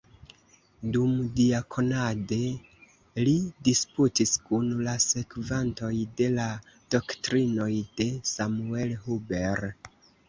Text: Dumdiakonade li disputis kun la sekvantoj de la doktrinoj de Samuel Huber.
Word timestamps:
Dumdiakonade 0.95 2.39
li 3.27 3.35
disputis 3.67 4.33
kun 4.47 4.71
la 4.87 4.95
sekvantoj 5.05 5.93
de 6.23 6.31
la 6.39 6.49
doktrinoj 6.97 7.71
de 8.01 8.09
Samuel 8.35 8.97
Huber. 9.05 9.67